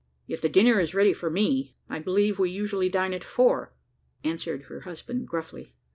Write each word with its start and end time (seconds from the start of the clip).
"If 0.27 0.41
the 0.41 0.49
dinner 0.49 0.79
is 0.79 0.95
ready 0.95 1.13
for 1.13 1.29
me. 1.29 1.75
I 1.87 1.99
believe 1.99 2.39
we 2.39 2.49
usually 2.49 2.89
dine 2.89 3.13
at 3.13 3.23
four," 3.23 3.75
answered 4.23 4.63
her 4.63 4.79
husband 4.79 5.27
gruffly. 5.27 5.75